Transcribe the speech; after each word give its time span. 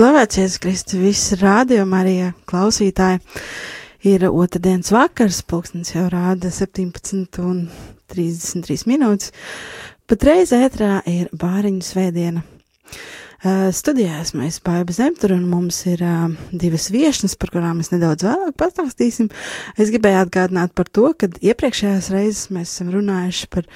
Slavēts 0.00 0.38
Jēzus 0.38 0.60
Kristus, 0.64 0.96
visi 0.96 1.36
rādījumi 1.36 1.96
arī 1.98 2.12
klausītāji. 2.48 3.18
Ir 4.08 4.22
otrdienas 4.30 4.88
vakars, 4.94 5.42
pulkstens 5.44 5.90
jau 5.92 6.06
rāda 6.08 6.48
17 6.48 7.36
un 7.44 7.58
33 8.08 8.86
minūtes. 8.88 9.28
Patreiz 10.08 10.54
ētrā 10.56 11.02
ir 11.04 11.28
bāriņu 11.36 11.84
svētdiena. 11.84 12.40
Uh, 13.44 13.66
studijā 13.76 14.22
esmu 14.22 14.46
es 14.46 14.56
Baiba 14.64 14.94
Zemtur, 14.96 15.34
un 15.36 15.42
mums 15.50 15.82
ir 15.92 16.00
uh, 16.00 16.32
divas 16.48 16.88
viešnas, 16.94 17.36
par 17.36 17.52
kurām 17.52 17.82
mēs 17.82 17.92
nedaudz 17.92 18.24
vēlāk 18.24 18.56
pastāstīsim. 18.56 19.28
Es 19.76 19.92
gribēju 19.92 20.22
atgādināt 20.22 20.72
par 20.80 20.88
to, 20.88 21.10
ka 21.12 21.28
iepriekšējās 21.28 22.08
reizes 22.14 22.48
mēs 22.56 22.72
esam 22.72 22.88
runājuši 22.96 23.50
par 23.52 23.68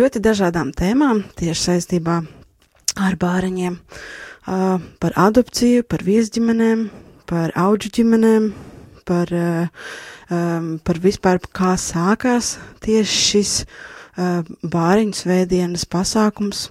ļoti 0.00 0.24
dažādām 0.30 0.72
tēmām 0.80 1.26
tieši 1.36 1.66
saistībā 1.66 2.22
ar 3.04 3.20
bāriņiem. 3.20 3.76
Uh, 4.48 4.78
par 4.96 5.12
adopciju, 5.20 5.82
par 5.84 6.00
viesģimenēm, 6.06 6.86
par 7.28 7.50
auģu 7.52 7.90
ģimenēm, 7.98 8.46
par, 9.04 9.28
uh, 9.36 9.90
um, 10.32 10.70
par 10.80 11.00
vispār 11.04 11.36
kā 11.52 11.74
sākās 11.76 12.54
tieši 12.80 13.18
šis 13.26 13.52
uh, 13.66 14.40
bāriņu 14.64 15.18
svētdienas 15.20 15.84
pasākums. 15.92 16.70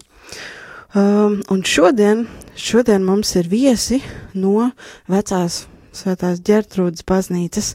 Um, 0.97 1.43
un 1.53 1.61
šodien, 1.61 2.25
šodien 2.57 3.05
mums 3.05 3.35
ir 3.37 3.49
viesi 3.51 4.01
no 4.33 4.71
vecās 5.05 5.67
Svētās 5.97 6.41
ģertrūdas 6.45 7.05
baznīcas. 7.09 7.71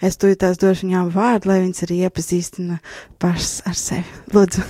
Es 0.00 0.16
tūlītās 0.20 0.60
došu 0.60 0.86
viņām 0.86 1.10
vārdu, 1.12 1.50
lai 1.50 1.58
viņas 1.66 1.84
arī 1.84 2.02
iepazīstina 2.06 2.78
pašas 3.20 3.58
ar 3.68 3.76
sevi. 3.76 4.20
Lūdzu. 4.32 4.64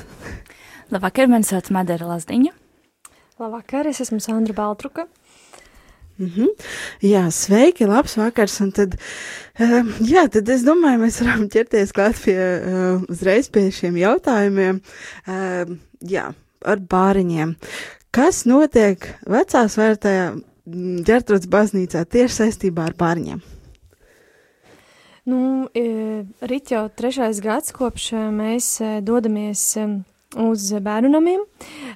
Labvakar, 0.95 1.31
mani 1.31 1.47
sauc 1.47 1.71
Madara 1.75 2.09
Lazdiņa. 2.15 2.68
Labvakar, 3.39 3.87
es 3.87 4.01
esmu 4.03 4.19
Sandra 4.21 4.55
Baltruka. 4.55 5.07
Mm 6.19 6.27
-hmm. 6.27 6.49
Jā, 7.03 7.31
sveiki, 7.31 7.87
labs 7.87 8.17
vakars. 8.17 8.61
Un 8.61 8.73
tad, 8.73 8.97
uh, 9.61 9.87
jā, 10.01 10.29
tad 10.29 10.49
es 10.49 10.63
domāju, 10.63 10.99
mēs 10.99 11.21
varam 11.23 11.49
ķerties 11.49 11.93
klāt 11.93 12.19
pie, 12.25 12.35
uh, 12.35 13.03
uzreiz 13.09 13.49
pie 13.49 13.71
šiem 13.71 13.97
jautājumiem. 13.97 14.81
Uh, 15.29 15.77
jā, 16.01 16.35
ar 16.65 16.79
bāriņiem. 16.79 17.55
Kas 18.11 18.45
notiek 18.45 19.07
vecās 19.27 19.77
vērtajā 19.79 20.35
ģertrūdas 21.07 21.49
baznīcā 21.49 22.05
tieši 22.05 22.35
saistībā 22.35 22.85
ar 22.85 22.95
bāriņiem? 22.99 23.41
Nu, 25.25 25.69
rīt 26.41 26.71
jau 26.71 26.89
trešais 26.89 27.41
gads, 27.41 27.73
kopš 27.73 28.13
mēs 28.33 28.81
dodamies 29.05 29.77
uz 30.37 30.69
bērnu 30.85 31.09
namiem. 31.13 31.41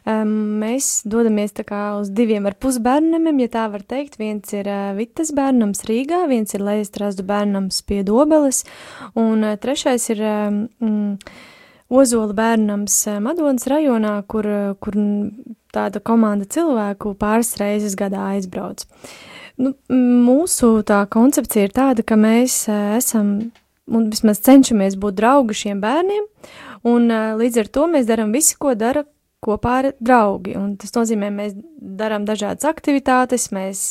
Um, 0.08 0.32
mēs 0.62 1.02
dodamies 1.04 1.52
uz 2.00 2.10
diviem 2.10 2.46
ar 2.46 2.54
pus 2.54 2.78
bērnu 2.78 3.12
namiem, 3.12 3.42
ja 3.44 3.48
tā 3.48 3.66
var 3.70 3.82
teikt. 3.82 4.18
Viens 4.18 4.52
ir 4.52 4.66
uh, 4.66 4.94
Vitas 4.96 5.32
bērnams 5.36 5.84
Rīgā, 5.84 6.24
viens 6.28 6.54
ir 6.54 6.64
Lejas 6.64 6.90
Trasdu 6.90 7.22
bērnams 7.28 7.82
pie 7.82 8.02
Dobeles, 8.02 8.64
un 9.14 9.44
uh, 9.44 9.56
trešais 9.56 10.08
ir 10.10 10.22
um, 10.24 11.18
Ozola 11.92 12.32
bērnams 12.32 13.06
uh, 13.10 13.20
Madonas 13.20 13.68
rajonā, 13.68 14.22
kur, 14.26 14.48
uh, 14.48 14.74
kur 14.80 14.96
tāda 15.72 16.00
komanda 16.00 16.48
cilvēku 16.48 17.14
pāris 17.20 17.56
reizes 17.60 17.96
gadā 17.96 18.32
aizbrauc. 18.32 18.86
Nu, 19.60 19.74
mūsu 19.92 20.78
tā 20.88 21.04
koncepcija 21.12 21.68
ir 21.68 21.74
tāda, 21.76 22.02
ka 22.02 22.16
mēs 22.16 22.64
uh, 22.72 22.96
esam 22.96 23.52
un 23.92 24.08
vismaz 24.12 24.40
cenšamies 24.46 24.96
būt 25.00 25.18
draugi 25.18 25.56
šiem 25.64 25.80
bērniem, 25.82 26.26
Un 26.88 27.10
uh, 27.10 27.32
līdz 27.38 27.64
ar 27.64 27.72
to 27.74 27.88
mēs 27.90 28.08
darām 28.08 28.32
visu, 28.34 28.56
ko 28.58 28.74
dara 28.78 29.04
kopā 29.42 29.72
ar 29.80 29.88
draugi. 29.98 30.54
Un 30.58 30.74
tas 30.78 30.94
nozīmē, 30.94 31.28
mēs 31.34 31.54
darām 31.98 32.24
dažādas 32.26 32.66
aktivitātes, 32.68 33.48
mēs 33.54 33.82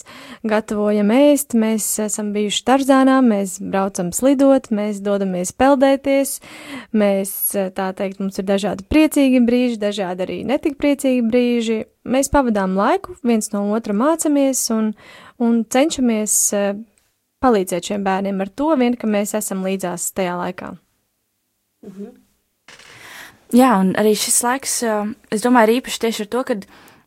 gatavojam 0.47 1.11
ēst, 1.11 1.57
mēs 1.59 1.87
esam 2.05 2.31
bijuši 2.35 2.63
tarzānā, 2.67 3.17
mēs 3.25 3.57
braucam 3.59 4.13
slidot, 4.15 4.69
mēs 4.71 5.01
dodamies 5.03 5.51
peldēties, 5.51 6.37
mēs, 6.95 7.33
tā 7.75 7.89
teikt, 7.97 8.21
mums 8.23 8.39
ir 8.39 8.47
dažādi 8.47 8.87
priecīgi 8.87 9.43
brīži, 9.47 9.81
dažādi 9.81 10.27
arī 10.27 10.39
netik 10.47 10.79
priecīgi 10.79 11.25
brīži. 11.27 11.81
Mēs 12.07 12.31
pavadām 12.33 12.77
laiku, 12.79 13.17
viens 13.27 13.51
no 13.51 13.67
otra 13.75 13.93
mācamies 13.93 14.63
un, 14.73 14.93
un 15.43 15.61
cenšamies 15.67 16.37
uh, 16.55 16.71
palīdzēt 17.43 17.91
šiem 17.91 18.07
bērniem 18.07 18.41
ar 18.41 18.55
to 18.55 18.71
vien, 18.79 18.95
ka 18.95 19.09
mēs 19.09 19.35
esam 19.37 19.67
līdzās 19.67 20.13
tajā 20.15 20.39
laikā. 20.45 20.75
Mhm. 21.83 22.20
Jā, 23.51 23.73
un 23.81 23.91
arī 23.99 24.13
šis 24.15 24.37
laiks, 24.45 24.77
es 25.35 25.43
domāju, 25.43 25.67
ir 25.67 25.81
īpaši 25.81 26.01
tieši 26.05 26.23
ar 26.23 26.29
to, 26.31 26.43
ka 26.47 26.55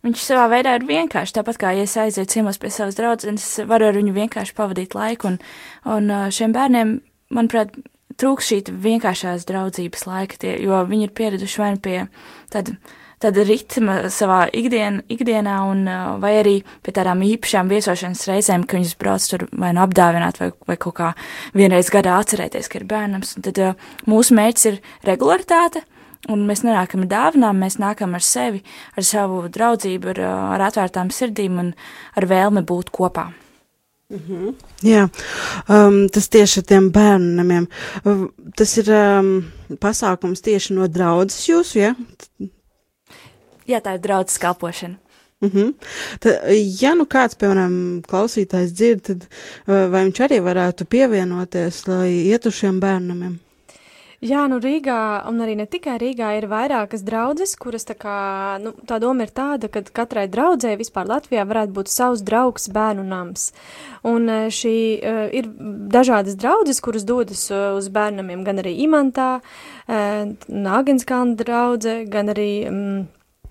viņš 0.05 0.25
savā 0.27 0.44
veidā 0.53 0.75
ir 0.77 0.84
vienkārši. 0.88 1.38
Tāpat 1.38 1.60
kā, 1.60 1.72
ja 1.72 1.87
es 1.88 1.97
aizietu 2.00 2.37
ciemos 2.37 2.60
pie 2.60 2.69
savas 2.72 2.99
draudzenes, 2.99 3.47
varu 3.69 3.88
ar 3.88 3.97
viņu 3.97 4.12
vienkārši 4.16 4.56
pavadīt 4.59 4.97
laiku, 4.99 5.33
un, 5.33 5.38
un 5.88 6.12
šiem 6.34 6.53
bērniem, 6.53 6.99
manuprāt, 7.33 7.72
trūks 8.21 8.50
šī 8.50 8.60
vienkāršās 8.84 9.47
draudzības 9.49 10.04
laika, 10.10 10.37
tie, 10.44 10.53
jo 10.62 10.83
viņi 10.91 11.09
ir 11.09 11.15
pieraduši 11.16 11.62
vai 11.62 11.71
nu 11.75 11.81
pie 11.83 11.97
tāda, 12.53 12.77
tāda 13.25 13.47
ritma 13.49 13.97
savā 14.12 14.43
ikdien, 14.53 15.00
ikdienā, 15.10 15.56
un, 15.71 15.88
vai 16.22 16.34
arī 16.43 16.54
pie 16.84 16.94
tādām 16.94 17.25
īpašām 17.25 17.72
viesošanas 17.72 18.27
reizēm, 18.28 18.69
ka 18.69 18.77
viņus 18.77 18.94
brauc 19.00 19.31
tur 19.33 19.47
vai 19.50 19.72
nu 19.75 19.83
apdāvināt, 19.87 20.44
vai, 20.44 20.53
vai 20.69 20.77
kaut 20.77 20.99
kā 21.00 21.10
vienreiz 21.56 21.88
gadā 21.94 22.21
atcerēties, 22.21 22.69
ka 22.69 22.83
ir 22.83 22.87
bērnams. 22.93 23.34
Un 23.38 23.49
tad 23.49 23.65
mūsu 24.10 24.37
mērķis 24.37 24.71
ir 24.71 24.81
regularitāte 25.09 25.87
Un 26.33 26.47
mēs 26.49 26.65
nenākam 26.65 27.05
ar 27.05 27.09
dāvinām, 27.11 27.59
mēs 27.61 27.77
nākam 27.77 28.15
ar 28.17 28.25
sevi, 28.25 28.62
ar 28.97 29.05
savu 29.05 29.43
draudzību, 29.53 30.15
ar, 30.15 30.21
ar 30.57 30.69
atvērtām 30.71 31.12
sirdīm 31.12 31.59
un 31.61 31.73
ar 32.17 32.29
vēlmi 32.31 32.65
būt 32.65 32.93
kopā. 32.95 33.31
-hmm. 34.15 34.55
Jā, 34.84 35.07
um, 35.69 36.09
tas 36.13 36.29
tieši 36.29 36.63
ar 36.63 36.67
tiem 36.69 36.91
bērniem. 36.95 37.69
Tas 38.57 38.77
ir 38.81 38.91
um, 38.95 39.31
pasākums 39.81 40.45
tieši 40.45 40.77
no 40.79 40.89
draudzes 40.89 41.49
jūsu, 41.49 41.79
ja? 41.81 41.95
Jā, 43.69 43.81
tā 43.81 43.97
ir 43.97 44.05
draudzes 44.05 44.39
kalpošana. 44.39 44.99
Mm 45.41 45.51
-hmm. 45.51 45.73
Tad, 46.21 46.33
ja 46.81 46.95
nu 46.95 47.05
kāds, 47.05 47.37
piemēram, 47.37 48.03
klausītājs 48.09 48.73
dzird, 48.73 49.03
tad 49.03 49.27
vai 49.67 50.05
viņš 50.05 50.21
arī 50.21 50.41
varētu 50.41 50.84
pievienoties, 50.84 51.87
lai 51.87 52.11
iet 52.31 52.47
uz 52.47 52.55
šiem 52.55 52.81
bērniem? 52.81 53.41
Jā, 54.23 54.45
nu 54.51 54.61
Rīgā, 54.63 55.25
un 55.29 55.41
arī 55.43 55.57
ne 55.59 55.67
tikai 55.71 55.97
Rīgā, 55.99 56.31
ir 56.39 56.47
vairākas 56.51 57.03
draudzes, 57.07 57.57
kuras 57.61 57.87
tā 57.89 57.97
kā, 57.99 58.19
nu, 58.63 58.75
tā 58.87 59.01
doma 59.03 59.27
ir 59.27 59.33
tāda, 59.35 59.71
ka 59.73 59.83
katrai 59.95 60.29
draudzē 60.31 60.77
vispār 60.79 61.09
Latvijā 61.11 61.43
varētu 61.49 61.75
būt 61.75 61.91
savs 61.91 62.23
draugs 62.23 62.69
bērnu 62.75 63.05
nams. 63.09 63.51
Un 64.07 64.29
eh, 64.31 64.47
šī 64.53 64.77
uh, 65.01 65.27
ir 65.35 65.51
dažādas 65.95 66.39
draudzes, 66.39 66.81
kuras 66.85 67.07
dodas 67.09 67.49
uh, 67.51 67.75
uz 67.79 67.91
bērnamiem, 67.93 68.45
gan 68.47 68.63
arī 68.63 68.77
Imantā, 68.85 69.41
Nāgenskalna 69.85 71.37
draudze, 71.37 71.99
gan 72.09 72.31
arī 72.33 72.49
um, 72.71 73.03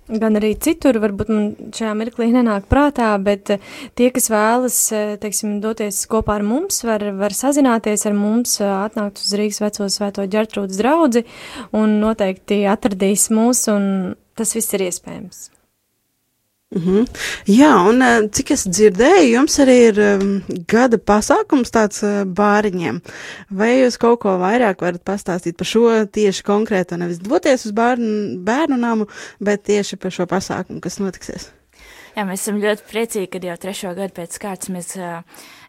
gan 0.08 0.36
arī 0.38 0.52
citur, 0.60 0.98
varbūt 1.02 1.30
man 1.32 1.46
šajā 1.74 1.94
mirklī 1.96 2.28
nenāk 2.34 2.68
prātā, 2.70 3.12
bet 3.24 3.54
eh, 3.54 3.72
tie, 3.96 4.10
kas 4.14 4.28
vēlas, 4.32 4.78
eh, 4.92 5.14
teiksim, 5.20 5.56
doties 5.64 6.02
kopā 6.10 6.38
ar 6.38 6.46
mums, 6.46 6.82
var, 6.84 7.04
var 7.18 7.36
sazināties 7.36 8.04
ar 8.08 8.16
mums, 8.18 8.58
eh, 8.60 8.68
atnākt 8.68 9.22
uz 9.22 9.32
Rīgas 9.38 9.62
veco 9.64 9.88
svēto 9.88 10.28
ģertrūdas 10.28 10.80
draudzi 10.80 11.24
un 11.72 11.98
noteikti 12.04 12.64
atradīs 12.68 13.30
mūs, 13.34 13.66
un 13.72 14.14
tas 14.36 14.54
viss 14.56 14.76
ir 14.76 14.88
iespējams. 14.90 15.48
-hmm. 16.74 17.06
Jā, 17.46 17.72
un 17.88 18.02
eh, 18.02 18.28
cik 18.32 18.50
es 18.50 18.66
dzirdēju, 18.66 19.32
jums 19.34 19.58
arī 19.62 19.76
ir 19.88 20.00
um, 20.02 20.42
gada 20.68 20.98
pasākums 20.98 21.70
tāds 21.70 22.02
uh, 22.02 22.24
bāriņiem. 22.26 23.00
Vai 23.50 23.70
jūs 23.80 23.98
kaut 23.98 24.20
ko 24.24 24.36
vairāk 24.38 24.82
varat 24.82 25.04
pastāstīt 25.04 25.56
par 25.56 25.66
šo 25.66 26.06
tieši 26.06 26.42
konkrēto, 26.42 26.96
nevis 26.96 27.18
doties 27.18 27.66
uz 27.66 27.72
bērnu, 27.72 28.38
bērnu 28.44 28.76
namu, 28.76 29.06
bet 29.40 29.64
tieši 29.64 29.96
par 29.96 30.10
šo 30.10 30.26
pasākumu, 30.26 30.80
kas 30.80 30.98
notiksies? 30.98 31.50
Jā, 32.16 32.22
mēs 32.22 32.42
esam 32.42 32.60
ļoti 32.62 32.82
priecīgi, 32.90 33.30
ka 33.30 33.38
jau 33.42 33.56
trešo 33.58 33.94
gadu 33.94 34.14
pēc 34.14 34.38
kārtas 34.38 34.70
mēs 34.70 34.96
uh, 34.98 35.22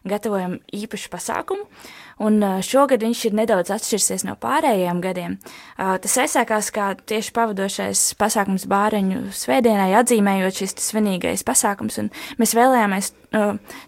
gatavojam 0.06 0.60
īpašu 0.74 1.10
pasākumu. 1.10 1.66
Uh, 1.66 2.05
un 2.22 2.40
šogad 2.64 3.04
viņš 3.04 3.24
ir 3.28 3.36
nedaudz 3.36 3.72
atšķirsies 3.74 4.24
no 4.28 4.36
pārējiem 4.40 5.02
gadiem. 5.04 5.36
Tas 5.76 6.16
aizsākās 6.24 6.70
kā 6.74 6.92
tieši 6.96 7.34
pavadošais 7.36 8.06
pasākums 8.20 8.66
bāreņu 8.70 9.26
svētdienai, 9.36 9.92
atzīmējot 10.00 10.62
šis 10.62 10.76
svinīgais 10.88 11.44
pasākums, 11.46 12.00
un 12.00 12.12
mēs 12.40 12.56
vēlējāmies 12.56 13.12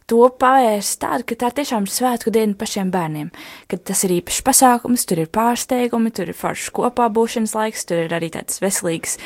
to 0.08 0.20
pavērst 0.40 0.98
tādu, 1.02 1.25
ka 1.28 1.36
tā 1.40 1.50
tiešām 1.60 1.86
ir 1.86 1.92
svētku 1.92 2.32
diena 2.34 2.56
pašiem 2.58 2.90
bērniem, 2.92 3.30
kad 3.70 3.84
tas 3.86 4.02
ir 4.04 4.16
īpašs 4.19 4.42
pasākums, 4.44 5.06
tur 5.08 5.22
ir 5.22 5.30
pārsteigumi, 5.32 6.12
tur 6.14 6.28
ir 6.28 6.36
foršs 6.36 6.72
kopā 6.75 7.08
būšanas 7.14 7.54
laiks, 7.56 7.86
tur 7.88 8.02
ir 8.04 8.14
arī 8.16 8.30
tāds 8.34 8.60
veselīgs 8.60 9.16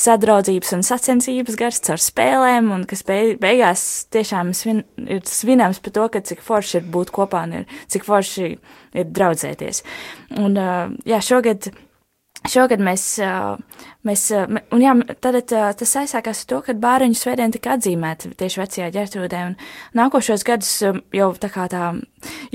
sadraudzības 0.00 0.74
un 0.74 0.84
sacensības 0.86 1.58
gars 1.60 1.82
caur 1.86 2.02
spēlēm, 2.02 2.70
un 2.74 2.86
kas 2.90 3.04
beigās 3.06 3.84
tiešām 4.14 4.54
svin, 4.56 4.82
ir 5.06 5.22
svinams 5.28 5.82
par 5.84 5.94
to, 5.94 6.08
ka 6.16 6.24
cik 6.32 6.42
forši 6.46 6.80
ir 6.80 6.90
būt 6.90 7.12
kopā 7.14 7.44
un 7.46 7.60
ir, 7.60 7.78
cik 7.92 8.08
forši 8.08 8.39
ir 8.48 9.14
draudzēties. 9.20 9.84
Un, 10.40 10.58
jā, 11.08 11.22
šogad 11.24 11.70
šogad 12.48 12.80
mēs, 12.82 13.04
mēs 14.06 14.24
un 14.32 14.82
jā, 14.82 14.94
tad 15.20 15.38
tas 15.50 15.94
aizsākās 16.02 16.42
ar 16.42 16.48
to, 16.52 16.60
ka 16.64 16.76
bāriņu 16.80 17.18
svētdiena 17.18 17.54
tika 17.54 17.74
atzīmēta 17.76 18.32
tieši 18.40 18.62
vecajā 18.62 18.88
ģertrūdē, 18.94 19.42
un 19.50 19.56
nākošos 19.98 20.44
gadus 20.48 20.72
jau 21.16 21.30
tā 21.40 21.50
kā 21.52 21.66
tā 21.72 21.92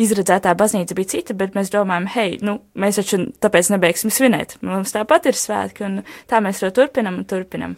izredzētā 0.02 0.56
baznīca 0.58 0.98
bija 0.98 1.14
cita, 1.16 1.38
bet 1.38 1.58
mēs 1.58 1.74
domājam, 1.74 2.10
hei, 2.16 2.38
nu, 2.46 2.60
mēs 2.74 3.02
taču 3.02 3.28
tāpēc 3.44 3.74
nebeigsim 3.76 4.14
svinēt, 4.14 4.58
mums 4.66 4.96
tāpat 4.96 5.30
ir 5.30 5.40
svētki, 5.40 5.86
un 5.86 6.02
tā 6.32 6.42
mēs 6.44 6.64
to 6.64 6.74
turpinam 6.76 7.22
un 7.22 7.30
turpinam. 7.30 7.78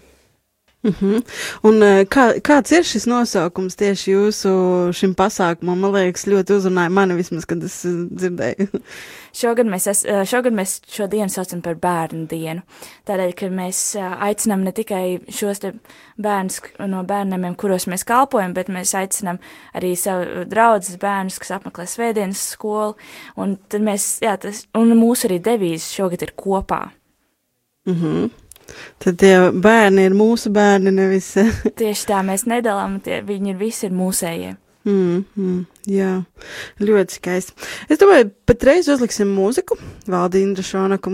Uh 0.83 0.91
mhm. 0.91 1.15
-huh. 1.15 1.23
Un 1.61 1.83
eh, 1.83 2.05
kā, 2.05 2.39
kāds 2.41 2.71
ir 2.71 2.83
šis 2.83 3.07
nosaukums 3.09 3.75
tieši 3.75 4.11
jūsu 4.11 4.49
šim 4.93 5.15
pasākumam? 5.15 5.79
Man 5.79 5.91
liekas, 5.91 6.27
ļoti 6.27 6.53
uzrunāja 6.53 6.89
mani 6.89 7.15
vismaz, 7.17 7.45
kad 7.45 7.63
es 7.63 7.85
eh, 7.85 7.89
dzirdēju. 7.89 8.67
šogad, 9.41 9.65
mēs 9.65 9.89
es, 9.89 10.05
eh, 10.05 10.25
šogad 10.25 10.53
mēs 10.53 10.81
šo 10.87 11.07
dienu 11.07 11.29
saucam 11.29 11.61
par 11.61 11.75
bērnu 11.75 12.27
dienu. 12.27 12.61
Tādēļ, 13.07 13.33
ka 13.33 13.45
mēs 13.49 13.97
aicinām 13.97 14.63
ne 14.63 14.71
tikai 14.71 15.19
šos 15.29 15.59
te 15.59 15.73
bērnus 16.17 16.61
no 16.79 17.03
bērniem, 17.03 17.55
kuros 17.55 17.87
mēs 17.87 18.05
kalpojam, 18.05 18.53
bet 18.53 18.67
mēs 18.67 18.93
aicinām 18.93 19.39
arī 19.73 19.95
savu 19.97 20.45
draudzes 20.45 20.97
bērnus, 20.97 21.39
kas 21.39 21.51
apmeklē 21.51 21.85
svētdienas 21.85 22.49
skolu. 22.53 22.95
Un 23.35 23.57
tad 23.69 23.81
mēs, 23.81 24.19
jā, 24.21 24.37
tas, 24.37 24.67
un 24.75 24.93
mūsu 24.93 25.25
arī 25.25 25.41
devīzes 25.41 25.91
šogad 25.91 26.21
ir 26.21 26.33
kopā. 26.37 26.89
Mhm. 27.85 28.05
Uh 28.05 28.13
-huh. 28.13 28.29
Tad 29.03 29.19
tie 29.21 29.33
bērni 29.53 30.07
ir 30.07 30.15
mūsu 30.17 30.51
bērni, 30.53 30.93
nevis. 30.93 31.33
Tieši 31.81 32.07
tā, 32.09 32.21
mēs 32.25 32.47
nedalām, 32.49 32.99
tie 33.03 33.21
viņi 33.25 33.53
ir 33.53 33.59
visi 33.61 33.87
ir 33.89 33.95
mūsējie. 33.97 34.55
Mm, 34.87 35.23
mm, 35.35 35.63
jā, 35.91 36.11
ļoti 36.79 37.17
skaisti. 37.17 37.55
Es 37.91 37.99
domāju, 37.99 38.29
patreiz 38.47 38.87
uzliksim 38.87 39.33
mūziku, 39.35 39.75
Valdīna 40.07 40.63
Šonaka 40.63 41.11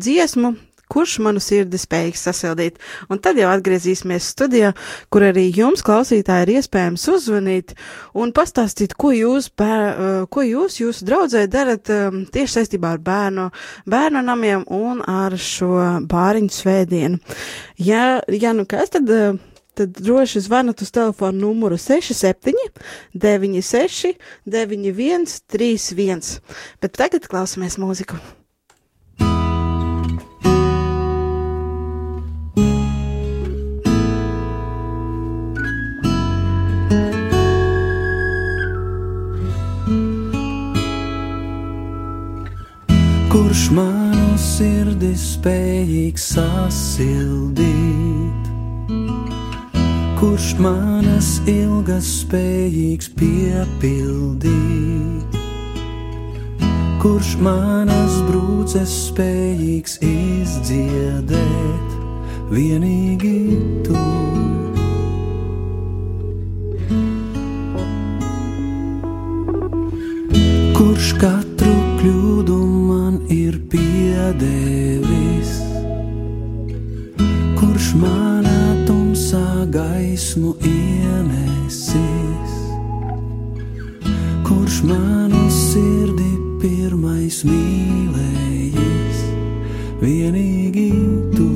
dziesmu, 0.00 0.54
kurš 0.90 1.18
manu 1.24 1.42
sirdi 1.42 1.78
spējīgs 1.80 2.24
sasildīt. 2.28 2.80
Un 3.10 3.20
tad 3.22 3.38
jau 3.40 3.50
atgriezīsimies 3.52 4.30
studijā, 4.34 4.72
kur 5.12 5.26
arī 5.30 5.46
jums, 5.56 5.84
klausītāji, 5.86 6.46
ir 6.46 6.60
iespējams 6.60 7.06
uzzvanīt 7.14 7.76
un 8.18 8.34
pastāstīt, 8.36 8.96
ko 8.98 9.12
jūs, 9.14 9.50
bēr, 9.58 10.26
ko 10.32 10.46
jūs 10.46 10.80
jūsu 10.82 11.06
draudzē 11.08 11.46
darat 11.50 11.90
tieši 12.34 12.56
saistībā 12.58 12.96
ar 12.96 13.04
bērnu, 13.04 13.50
bērnu 13.90 14.24
namiem 14.26 14.66
un 14.66 15.04
ar 15.06 15.36
šo 15.40 15.76
bāriņu 16.10 16.54
svētdienu. 16.54 17.22
Ja, 17.78 18.18
ja 18.28 18.56
nu 18.56 18.68
kas, 18.68 18.92
tad. 18.96 19.10
Tad 19.80 19.94
droši 20.02 20.40
zvanat 20.44 20.82
uz 20.82 20.90
telefonu 20.90 21.46
numuru 21.46 21.76
67 21.78 22.52
96 23.14 24.18
91 24.44 25.38
31. 25.46 26.42
Bet 26.82 26.98
tagad 26.98 27.30
klausamies 27.30 27.78
mūziku. 27.78 28.18
Sirdi 44.60 45.14
spējīgs 45.16 46.24
sasildīt, 46.34 47.64
kurš 50.20 50.50
manas 50.60 51.30
ilgas 51.48 52.04
spējīgs 52.18 53.08
piepildīt, 53.16 54.52
kurš 57.00 57.32
manas 57.40 58.20
brūces 58.28 58.92
spējīgs 59.08 59.96
izdziedēt, 60.04 61.88
vienīgi 62.52 63.38
tu. 63.88 64.59
Piedevis, 74.38 75.50
kurš 77.58 77.94
manā 77.98 78.86
tumsā 78.86 79.66
gaismu 79.74 80.54
ienesis, 80.62 82.54
kurš 84.46 84.82
manu 84.86 85.42
sirdi 85.50 86.30
pirmais 86.62 87.42
mīlējis, 87.44 89.24
vienīgi 90.02 90.90
tu. 91.34 91.50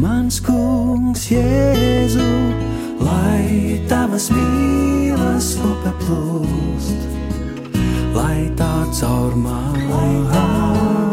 Mans 0.00 0.40
kungs, 0.40 1.28
Jēzu, 1.28 2.32
lai 3.04 3.80
tavas 3.90 4.30
mīlas 4.32 5.56
upe 5.60 5.92
plūst 6.06 7.10
lai 8.14 8.50
tā 8.58 8.72
caur 8.98 9.19
mani 9.36 11.06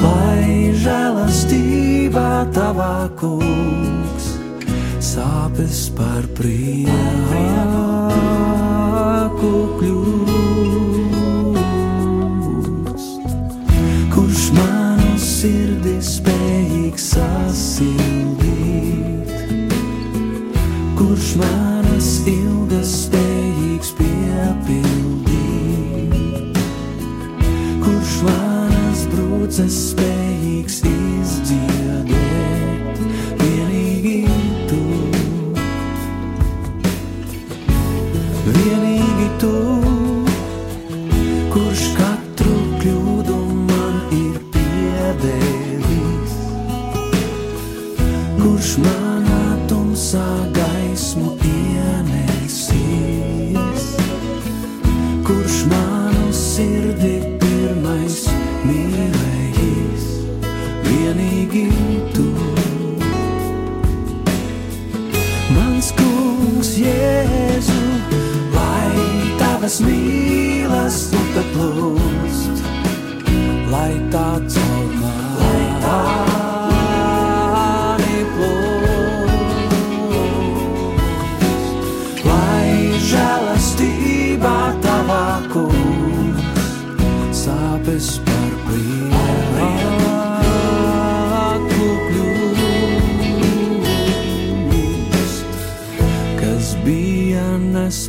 lai 0.03 0.73
žēlastībā 0.83 2.31
tavā 2.57 2.97
kungs 3.21 4.25
sāpes 5.13 5.79
par 5.97 6.23
prieku 6.37 7.12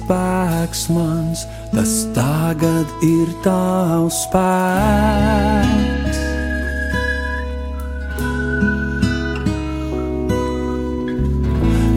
nespēks 0.05 0.89
mans, 0.91 1.47
tas 1.73 2.07
tagad 2.15 2.87
ir 3.03 3.29
tavs 3.43 4.15
spēks. 4.27 6.19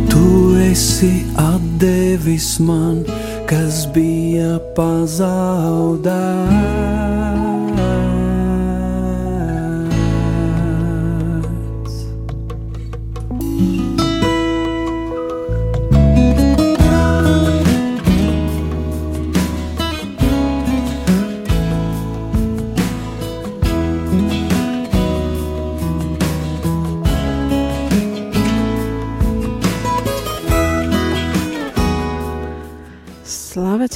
Tu 0.09 0.55
esi 0.71 1.25
atdevis 1.35 2.59
man, 2.59 3.03
kas 3.47 3.87
bija 3.93 4.59
pazaudēts. 4.75 6.17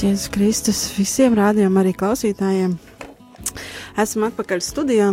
Slavēts 0.02 0.18
Jēzus 0.18 0.30
Kristus 0.34 0.78
visiem 0.96 1.34
rādījumam, 1.38 1.76
arī 1.78 1.92
klausītājiem. 1.94 2.72
Esmu 4.02 4.26
atpakaļ 4.26 4.62
studijā, 4.66 5.12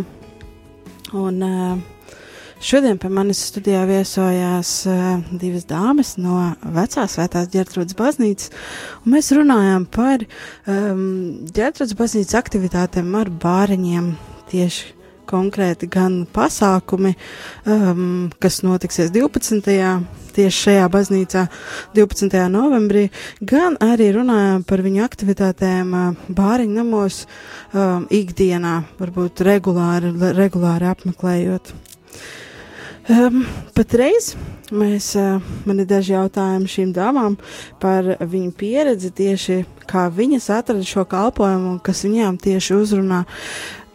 un 1.14 1.36
uh, 1.46 1.76
šodien 2.58 2.98
pie 2.98 3.06
manis 3.14 3.38
studijā 3.52 3.84
viesojās 3.86 4.72
uh, 4.90 5.20
divas 5.30 5.68
dāmas 5.70 6.16
no 6.18 6.40
vecās 6.74 7.14
svētās 7.14 7.46
ģertrūdas 7.52 7.94
baznīcas, 8.00 8.50
un 9.04 9.14
mēs 9.14 9.30
runājām 9.38 9.86
par 9.94 10.24
um, 10.26 11.04
ģertrūdas 11.54 11.94
baznīcas 11.94 12.40
aktivitātēm 12.40 13.14
ar 13.20 13.30
bāriņiem 13.30 14.16
tieši 14.50 14.96
konkrēti 15.30 15.86
gan 15.86 16.24
pasākumi, 16.34 17.14
um, 17.62 18.26
kas 18.42 18.64
notiksies 18.66 19.14
12. 19.14 19.70
Tieši 20.36 20.64
šajā 20.66 20.86
baznīcā 20.92 21.44
12. 21.96 22.38
novembrī, 22.52 23.08
gan 23.40 23.78
arī 23.82 24.10
runājām 24.16 24.64
par 24.68 24.84
viņu 24.86 25.04
aktivitātēm 25.06 25.94
uh, 25.94 26.24
bāriņu 26.28 26.78
namos 26.80 27.24
um, 27.26 28.06
ikdienā, 28.10 28.80
varbūt 29.00 29.44
regulāri, 29.46 30.14
regulāri 30.38 30.90
apmeklējot. 30.90 31.74
Um, 33.10 33.42
patreiz 33.74 34.34
mēs, 34.70 35.14
uh, 35.18 35.40
man 35.66 35.82
ir 35.82 35.88
daži 35.90 36.12
jautājumi 36.14 36.68
šīm 36.70 36.92
dāmām 36.94 37.34
par 37.82 38.06
viņu 38.20 38.52
pieredzi 38.54 39.10
tieši, 39.16 39.56
kā 39.90 40.04
viņas 40.14 40.46
atrada 40.54 40.86
šo 40.86 41.02
kalpojumu 41.10 41.72
un 41.74 41.80
kas 41.82 42.04
viņām 42.06 42.38
tieši 42.38 42.76
uzrunā. 42.76 43.24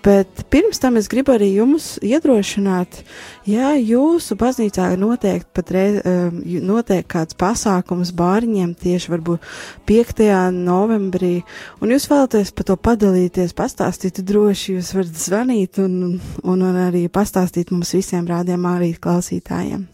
Bet 0.05 0.43
pirms 0.53 0.77
tam 0.77 0.99
es 0.99 1.07
gribu 1.09 1.33
arī 1.33 1.47
jums 1.55 1.95
iedrošināt, 2.05 2.99
ja 3.49 3.71
jūsu 3.73 4.37
baznīcā 4.37 4.91
notiek 5.01 5.47
patreiz, 5.55 5.97
um, 6.05 6.43
notiek 6.61 7.07
kāds 7.09 7.33
pasākums 7.39 8.11
bāriņiem 8.13 8.75
tieši 8.83 9.13
varbūt 9.15 9.49
5. 9.89 10.21
novembrī, 10.53 11.39
un 11.81 11.95
jūs 11.95 12.05
vēlaties 12.11 12.53
par 12.53 12.69
to 12.69 12.77
padalīties, 12.77 13.57
pastāstīt, 13.57 14.21
droši 14.21 14.77
jūs 14.77 14.93
varat 14.93 15.19
zvanīt 15.25 15.81
un, 15.81 15.97
un, 16.43 16.61
un 16.69 16.79
arī 16.85 17.07
pastāstīt 17.09 17.73
mums 17.73 17.95
visiem 17.97 18.29
rādiem 18.29 18.69
arī 18.69 18.93
klausītājiem. 19.01 19.87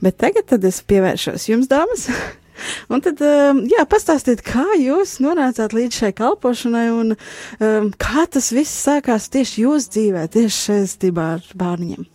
Bet 0.00 0.16
tagad 0.24 0.48
tad 0.54 0.64
es 0.64 0.80
pievēršos 0.88 1.50
jums, 1.50 1.68
dāmas. 1.68 2.08
Un 2.92 3.02
tad, 3.04 3.20
um, 3.24 3.62
jā, 3.70 3.84
pastāstiet, 3.90 4.42
kā 4.46 4.66
jūs 4.78 5.18
nonācāt 5.24 5.74
līdz 5.76 6.02
šai 6.02 6.12
kalpošanai 6.18 6.86
un 6.94 7.14
um, 7.14 7.90
kā 7.98 8.26
tas 8.30 8.52
viss 8.54 8.84
sākās 8.86 9.30
tieši 9.32 9.64
jūsu 9.66 9.92
dzīvē, 9.96 10.28
tieši 10.34 10.60
saistībā 10.60 11.32
ar 11.38 11.50
bērniem. 11.58 12.06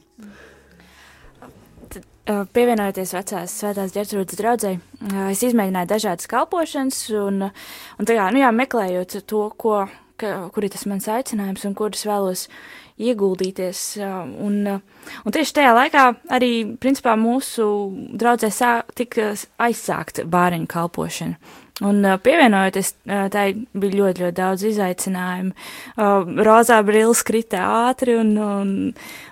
Uh, 2.23 2.45
pievienojoties 2.55 3.11
vecās 3.17 3.53
svētās 3.59 3.91
ģērtrūdas 3.91 4.37
draudzē, 4.39 4.69
uh, 4.79 5.15
es 5.33 5.41
izmēģināju 5.43 5.89
dažādas 5.91 6.29
kalpošanas 6.31 7.01
un, 7.19 7.49
un 7.99 8.07
tā 8.07 8.15
kā, 8.15 8.29
nu 8.31 8.39
jā, 8.39 8.51
meklējot 8.55 9.17
to, 9.27 9.41
ko, 9.59 9.81
ka, 10.15 10.31
kur 10.55 10.63
ir 10.63 10.71
tas 10.71 10.85
mans 10.87 11.09
aicinājums 11.11 11.67
un 11.67 11.75
kur 11.75 11.91
es 11.91 12.05
vēlos 12.07 12.45
ieguldīties. 13.01 13.81
Un, 14.43 14.61
un 14.69 15.35
tieši 15.35 15.57
tajā 15.59 15.73
laikā 15.77 16.05
arī, 16.33 16.53
principā, 16.81 17.15
mūsu 17.19 17.65
draudzē 18.13 18.51
sā, 18.53 18.73
tika 18.97 19.33
aizsākt 19.61 20.23
bāriņu 20.29 20.69
kalpošana. 20.71 21.59
Un 21.81 22.05
pievienojoties, 22.21 22.91
tai 23.33 23.47
bija 23.73 23.97
ļoti, 23.97 24.21
ļoti 24.21 24.35
daudz 24.37 24.65
izaicinājumu. 24.69 25.55
Rozā 26.45 26.77
brīlis 26.85 27.23
krita 27.25 27.63
ātri, 27.89 28.13
un, 28.21 28.35
un, 28.37 28.75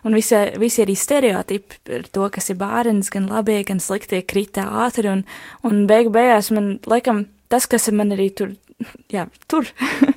un 0.01 0.17
visi, 0.17 0.39
visi 0.59 0.81
arī 0.81 0.95
stereotipi 0.97 1.77
par 1.85 2.09
to, 2.17 2.25
kas 2.33 2.49
ir 2.49 2.57
bārens, 2.59 3.13
gan 3.13 3.29
labie, 3.29 3.59
gan 3.67 3.79
sliktie 3.83 4.23
krita 4.25 4.65
ātri, 4.87 5.11
un, 5.13 5.21
un 5.67 5.85
beigu 5.87 6.09
beigās 6.17 6.49
man, 6.55 6.73
laikam, 6.89 7.27
tas, 7.53 7.69
kas 7.69 7.91
man 7.93 8.17
arī 8.17 8.31
tur 8.33 8.55
jā, 9.13 9.27
tur. 9.47 9.69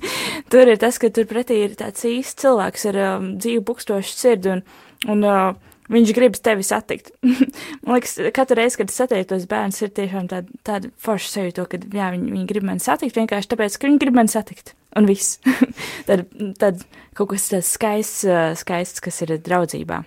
tur 0.52 0.70
ir 0.70 0.80
tas, 0.80 0.98
ka 1.00 1.10
tur 1.14 1.28
pretī 1.30 1.60
ir 1.64 1.76
tāds 1.78 2.04
īsts 2.08 2.42
cilvēks 2.42 2.88
ar 2.92 2.98
um, 3.04 3.30
dzīvu 3.40 3.64
pukstošu 3.68 4.16
sirdi, 4.16 4.56
un, 4.56 4.64
un 5.12 5.26
uh, 5.28 5.74
viņš 5.92 6.12
grib 6.16 6.38
tevi 6.40 6.66
satikt. 6.66 7.12
Man 7.84 7.98
liekas, 7.98 8.16
katru 8.36 8.58
reizi, 8.60 8.80
kad 8.80 8.92
es 8.92 8.98
satieku 9.00 9.30
tos 9.32 9.46
bērnus, 9.50 9.80
ir 9.84 9.94
tiešām 9.96 10.28
tāda, 10.32 10.60
tāda 10.66 10.92
forša 11.04 11.32
sajūta, 11.36 11.68
ka 11.70 11.82
jā, 11.84 12.10
viņi, 12.16 12.34
viņi 12.36 12.48
grib 12.50 12.68
mani 12.70 12.84
satikt 12.84 13.20
vienkārši 13.20 13.52
tāpēc, 13.54 13.78
ka 13.78 13.90
viņi 13.90 14.02
grib 14.02 14.18
mani 14.20 14.32
satikt. 14.32 14.74
Un 14.98 15.08
viss. 15.10 15.40
tad, 16.08 16.28
tad 16.60 16.84
kaut 17.18 17.32
kas 17.34 17.50
tāds 17.52 17.72
skaists, 17.76 18.22
uh, 18.28 18.52
skaists, 18.58 19.02
kas 19.04 19.24
ir 19.26 19.36
draudzībā. 19.42 20.04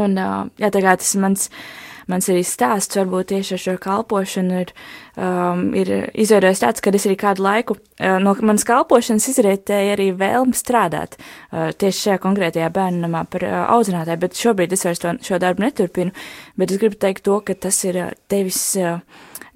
Un, 0.00 0.18
uh, 0.18 0.50
jā, 0.58 0.72
tā 0.74 0.82
kā 0.82 0.96
tas 0.98 1.14
mans. 1.20 1.46
Uh, 1.46 1.89
mans 2.08 2.28
arī 2.32 2.42
stāsts 2.46 2.98
varbūt 2.98 3.30
tieši 3.32 3.54
ar 3.56 3.62
šo 3.64 3.76
kalpošanu 3.82 4.60
ir, 4.62 4.72
um, 5.16 5.64
ir 5.76 5.92
izveidojis 6.14 6.62
tāds, 6.64 6.82
ka 6.84 6.92
es 6.96 7.06
arī 7.08 7.16
kādu 7.20 7.44
laiku 7.44 7.76
uh, 7.76 8.18
no 8.22 8.34
manas 8.40 8.66
kalpošanas 8.68 9.28
izrietēju 9.32 9.94
arī 9.96 10.10
vēlmi 10.20 10.56
strādāt 10.56 11.18
uh, 11.18 11.70
tieši 11.72 12.06
šajā 12.06 12.20
konkrētajā 12.24 12.70
bērnamā 12.74 13.24
par 13.32 13.46
uh, 13.46 13.56
audzinātāju, 13.76 14.22
bet 14.24 14.38
šobrīd 14.40 14.76
es 14.76 14.86
vairs 14.86 15.02
to, 15.02 15.16
šo 15.26 15.40
darbu 15.42 15.66
neturpinu, 15.66 16.14
bet 16.60 16.72
es 16.72 16.80
gribu 16.80 17.00
teikt 17.00 17.26
to, 17.28 17.40
ka 17.44 17.58
tas 17.68 17.82
ir 17.88 18.00
uh, 18.06 18.14
devis 18.32 18.62
uh, 18.80 19.02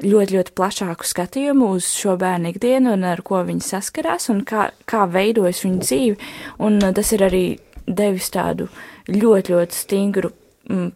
ļoti, 0.02 0.38
ļoti 0.38 0.54
plašāku 0.58 1.06
skatījumu 1.06 1.70
uz 1.76 1.88
šo 1.94 2.16
bērnu 2.20 2.50
ikdienu 2.52 2.94
un 2.96 3.06
ar 3.08 3.22
ko 3.26 3.42
viņi 3.46 3.64
saskarās 3.64 4.30
un 4.32 4.42
kā, 4.48 4.70
kā 4.90 5.04
veidojas 5.10 5.62
viņu 5.64 5.84
dzīve, 5.84 6.32
un 6.66 6.80
uh, 6.82 6.94
tas 6.96 7.12
ir 7.14 7.26
arī 7.28 7.44
devis 7.86 8.30
tādu 8.32 8.68
ļoti, 9.10 9.54
ļoti 9.54 9.76
stingru 9.76 10.32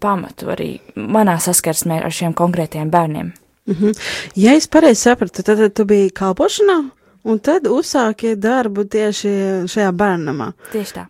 pamatu 0.01 0.51
arī 0.55 0.79
manā 0.97 1.39
saskarsmē 1.41 2.01
ar 2.05 2.15
šiem 2.15 2.35
konkrētiem 2.35 2.91
bērniem. 2.91 3.33
Mm 3.69 3.75
-hmm. 3.75 3.99
Ja 4.35 4.55
es 4.55 4.67
pareizi 4.67 5.01
sapratu, 5.01 5.43
tad, 5.43 5.59
tad 5.59 5.75
tu 5.75 5.85
biji 5.85 6.11
kalpošanā, 6.11 6.91
un 7.25 7.39
tad 7.39 7.67
uzsāki 7.67 8.37
darbu 8.37 8.85
tieši 8.85 9.29
šajā 9.67 9.93
bērnamā. 9.93 10.53
Tieši 10.73 10.95
tā. 10.95 11.07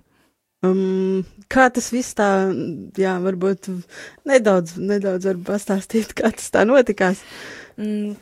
Um, 0.62 1.25
kā 1.49 1.71
tas 1.71 1.93
viss 1.93 2.15
tā, 2.15 2.50
jā, 2.99 3.15
varbūt 3.23 3.69
nedaudz, 4.27 4.77
nedaudz 4.77 5.25
var 5.25 5.37
pastāstīt, 5.37 6.15
kā 6.19 6.31
tas 6.31 6.50
tā 6.50 6.65
notikās? 6.65 7.23
Mm. 7.77 8.17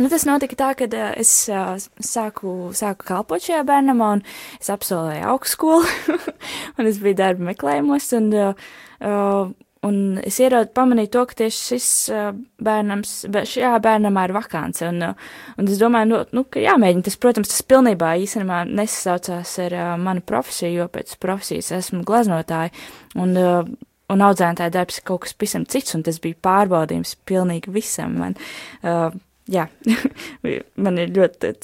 Nu, 0.00 0.08
tas 0.08 0.24
notika 0.24 0.56
tā, 0.56 0.70
ka 0.78 0.86
uh, 0.88 1.08
es 1.20 1.30
uh, 1.52 1.74
sāku, 2.00 2.72
sāku 2.76 3.04
kalpot 3.10 3.42
šajā 3.44 3.64
bērnamā, 3.68 4.12
un 4.16 4.22
es 4.56 4.70
absolvēju 4.72 5.26
augstskolu, 5.34 5.90
un 6.80 6.88
es 6.88 7.00
biju 7.02 7.18
darba 7.18 7.50
meklējumos, 7.50 8.06
un 8.16 8.30
uh, 8.32 9.50
un 9.86 9.98
es 10.24 10.38
ieraudu 10.40 10.72
pamanīju 10.76 11.10
to, 11.14 11.22
ka 11.28 11.38
tieši 11.42 11.60
šis 11.72 11.90
uh, 12.12 12.32
bērnams, 12.64 13.12
šajā 13.28 13.74
bērnamā 13.84 14.26
ir 14.28 14.34
vakance, 14.36 14.88
un, 14.88 15.04
uh, 15.10 15.30
un 15.60 15.70
es 15.70 15.80
domāju, 15.80 16.10
nu, 16.10 16.20
nu, 16.36 16.44
ka 16.48 16.64
jāmēģina 16.64 17.06
tas, 17.08 17.16
protams, 17.20 17.52
tas 17.52 17.64
pilnībā 17.68 18.14
īstenībā 18.24 18.64
nesasaucās 18.68 19.54
ar 19.66 19.78
uh, 19.78 19.94
manu 20.00 20.24
profesiju, 20.26 20.82
jo 20.82 20.90
pēc 20.92 21.16
profesijas 21.22 21.72
esmu 21.80 22.04
glaznotāja, 22.08 22.72
un, 23.20 23.32
uh, 23.40 23.64
un 24.12 24.28
audzētāja 24.28 24.74
darbs 24.74 25.00
ir 25.00 25.08
kaut 25.08 25.24
kas 25.24 25.36
pavisam 25.36 25.64
cits, 25.68 25.96
un 25.96 26.04
tas 26.08 26.20
bija 26.22 26.40
pārbaudījums 26.44 27.16
pilnīgi 27.28 27.72
visam 27.72 28.20
man. 28.20 28.40
Uh, 28.80 29.10
jā, 29.50 29.66
man 30.84 31.02
ir 31.02 31.12
ļoti, 31.16 31.54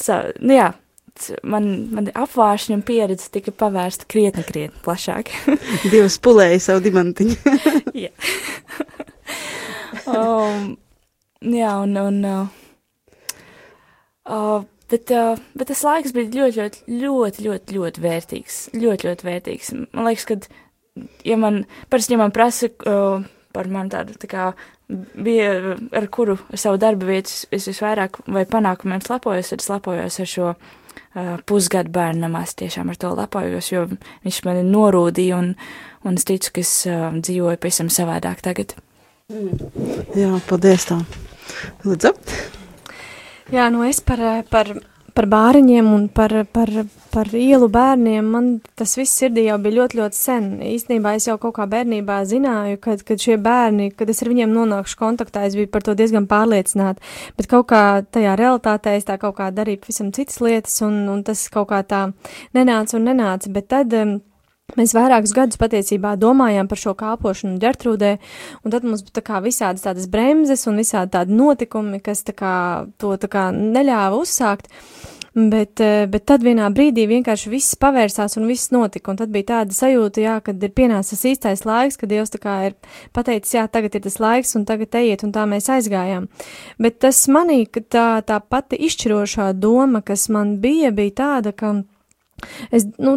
nu 0.42 0.58
jā, 0.58 0.72
man, 1.46 1.66
man 1.94 2.10
apvāršņa 2.14 2.76
un 2.76 2.84
pieredze 2.86 3.30
tika 3.32 3.52
pavērsta 3.54 4.08
krietni, 4.10 4.44
krietni 4.46 4.82
plašāk. 4.84 5.32
Dievs 5.92 6.18
pulēja 6.22 6.60
savu 6.68 6.84
dimantiņu. 6.86 7.36
jā. 8.04 8.12
um, 10.12 10.72
jā, 11.40 11.72
un, 11.82 11.96
un 12.02 12.20
uh, 12.30 12.58
uh, 14.28 14.66
bet, 14.92 15.14
uh, 15.14 15.40
bet 15.56 15.72
tas 15.72 15.84
laiks 15.86 16.14
bija 16.16 16.32
ļoti, 16.34 16.58
ļoti, 16.58 17.06
ļoti, 17.06 17.48
ļoti, 17.48 17.78
ļoti 17.78 18.06
vērtīgs. 18.06 18.60
Ļoti, 18.76 19.10
ļoti 19.10 19.30
vērtīgs. 19.30 19.72
Man 19.92 20.10
liekas, 20.10 20.28
ka, 20.28 20.40
ja 21.26 21.40
man, 21.40 21.64
parasti, 21.92 22.16
ja 22.16 22.22
man 22.24 22.34
prasa 22.36 22.70
uh, 22.72 23.24
par 23.56 23.68
mani 23.72 23.92
tādu, 23.92 24.16
tā 24.20 24.30
kā, 24.30 24.46
bija, 24.88 25.76
ar 25.96 26.08
kuru 26.12 26.38
savu 26.54 26.80
darba 26.80 27.08
vietu 27.08 27.32
es 27.54 27.68
visvairāk 27.70 28.20
vai 28.30 28.44
panākumiem 28.48 29.02
slepojos, 29.04 29.52
tad 29.52 29.64
slepojos 29.64 30.20
ar 30.22 30.30
šo 30.30 30.48
uh, 30.54 31.36
pusgadu 31.48 31.92
bērnam. 31.96 32.36
Es 32.42 32.56
tiešām 32.60 32.92
ar 32.92 33.00
to 33.00 33.12
lepojos, 33.16 33.72
jo 33.72 33.86
viņš 34.26 34.42
mani 34.46 34.66
norūdīja, 34.68 35.40
un, 35.40 35.54
un 36.06 36.20
es 36.20 36.28
ticu, 36.28 36.54
ka 36.54 36.64
es 36.64 36.75
uh, 36.90 37.08
dzīvoju 37.16 37.62
pavisam 37.62 37.92
savādāk 37.92 38.44
tagad. 38.46 38.76
Jā, 39.26 40.36
paldies 40.46 40.86
tev. 40.86 41.02
Lūdzu. 41.82 42.12
Jā, 43.54 43.66
nu 43.75 43.82
es 43.86 43.98
par, 44.02 44.22
par 44.50 44.70
par 45.16 45.26
bāriņiem 45.32 45.88
un 45.96 46.06
par, 46.12 46.32
par, 46.52 46.70
par 47.14 47.30
ielu 47.32 47.68
bērniem, 47.73 48.26
man 48.35 48.50
tas 48.78 48.92
viss 48.99 49.16
sirdī 49.16 49.46
jau 49.46 49.56
bija 49.62 49.78
ļoti, 49.78 49.99
ļoti 50.00 50.18
sen. 50.18 50.50
Īstenībā 50.66 51.14
es 51.16 51.28
jau 51.30 51.38
kaut 51.40 51.56
kā 51.56 51.66
bērnībā 51.73 52.18
zināju, 52.28 52.80
kad, 52.85 53.02
kad 53.06 53.23
šie 53.23 53.38
bērni, 53.40 53.90
kad 53.96 54.12
es 54.12 54.20
ar 54.23 54.30
viņiem 54.32 54.52
nonākšu 54.52 55.00
kontaktā, 55.00 55.46
es 55.49 55.56
biju 55.56 55.73
par 55.73 55.87
to 55.87 55.96
diezgan 55.99 56.28
pārliecināta, 56.30 57.02
bet 57.38 57.50
kaut 57.50 57.70
kā 57.73 57.82
tajā 58.04 58.37
realitātē 58.38 58.96
es 59.00 59.08
tā 59.08 59.16
kaut 59.23 59.38
kā 59.40 59.50
darīju 59.56 59.87
pavisam 59.87 60.12
citas 60.16 60.42
lietas, 60.44 60.78
un, 60.85 61.02
un 61.12 61.25
tas 61.26 61.49
kaut 61.52 61.70
kā 61.73 61.82
tā 61.88 62.06
nenāca 62.56 63.00
un 63.00 63.08
nenāca, 63.11 63.52
bet 63.56 63.73
tad. 63.73 63.96
Um, 63.96 64.18
Mēs 64.75 64.96
vairākus 64.96 65.30
gadus 65.30 65.61
patiesībā 65.61 66.16
domājām 66.18 66.66
par 66.66 66.80
šo 66.80 66.96
kāpošanu 66.99 67.61
ģertrūdē, 67.62 68.16
un 68.66 68.73
tad 68.75 68.82
mums 68.82 69.04
tā 69.14 69.23
kā 69.23 69.38
visādas 69.44 69.85
tādas 69.85 70.08
bremzes 70.11 70.66
un 70.66 70.80
visādi 70.82 71.14
tādi 71.14 71.37
notikumi, 71.38 72.00
kas 72.02 72.25
tā 72.26 72.35
kā 72.35 72.54
to 72.99 73.12
tā 73.23 73.30
kā 73.30 73.52
neļāva 73.54 74.18
uzsākt. 74.18 74.66
Bet, 75.37 75.78
uh, 75.85 76.08
bet 76.11 76.25
tad 76.26 76.42
vienā 76.42 76.66
brīdī 76.73 77.04
vienkārši 77.06 77.50
viss 77.52 77.78
pavērsās 77.78 78.38
un 78.40 78.49
viss 78.49 78.73
notika, 78.73 79.12
un 79.12 79.20
tad 79.20 79.30
bija 79.30 79.50
tāda 79.52 79.76
sajūta, 79.76 80.23
jā, 80.25 80.37
kad 80.42 80.62
ir 80.64 80.73
pienācis 80.75 81.26
īstais 81.28 81.66
laiks, 81.68 82.00
kad 82.00 82.11
Dievs 82.11 82.32
ir 82.35 82.75
pateicis, 83.14 83.54
jā, 83.54 83.66
tagad 83.68 83.94
ir 83.94 84.06
tas 84.08 84.16
laiks, 84.18 84.56
un 84.56 84.64
tagad 84.64 84.96
ejiet, 84.96 85.23
un 85.28 85.37
tā 85.37 85.44
mēs 85.46 85.68
aizgājām. 85.70 86.26
Bet 86.80 86.99
tas 87.04 87.20
manī, 87.28 87.66
ka 87.68 87.85
tā, 87.85 88.08
tā 88.25 88.40
pati 88.40 88.80
izšķirošā 88.88 89.52
doma, 89.61 90.00
kas 90.00 90.30
man 90.32 90.56
bija, 90.64 90.90
bija 90.90 91.20
tāda, 91.20 91.52
ka 91.52 91.76
Es, 92.70 92.84
nu, 93.00 93.16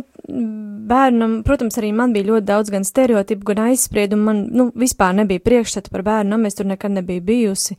bērnam, 0.89 1.39
protams, 1.43 1.77
arī 1.79 1.91
man 1.95 2.13
bija 2.15 2.29
ļoti 2.29 2.47
daudz 2.47 2.71
gan 2.73 2.85
stereotipu, 2.87 3.47
gan 3.51 3.61
aizspriedumu. 3.67 4.23
Man, 4.29 4.41
nu, 4.55 4.67
vispār 4.79 5.15
nebija 5.17 5.43
priekšstata 5.43 5.91
par 5.93 6.03
bērnu, 6.07 6.39
es 6.47 6.57
tur 6.57 6.69
nekad 6.69 6.93
nebiju 6.95 7.23
bijusi. 7.25 7.75